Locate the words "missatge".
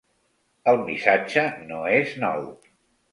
0.87-1.43